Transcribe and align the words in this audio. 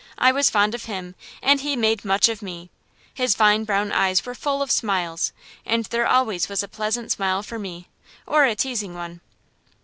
I 0.17 0.31
was 0.31 0.49
fond 0.49 0.73
of 0.73 0.85
him 0.85 1.13
and 1.43 1.61
he 1.61 1.75
made 1.75 2.03
much 2.03 2.27
of 2.27 2.41
me. 2.41 2.71
His 3.13 3.35
fine 3.35 3.65
brown 3.65 3.91
eyes 3.91 4.25
were 4.25 4.33
full 4.33 4.63
of 4.63 4.71
smiles, 4.71 5.31
and 5.63 5.85
there 5.85 6.07
always 6.07 6.49
was 6.49 6.63
a 6.63 6.67
pleasant 6.67 7.11
smile 7.11 7.43
for 7.43 7.59
me, 7.59 7.87
or 8.25 8.45
a 8.45 8.55
teasing 8.55 8.95
one. 8.95 9.21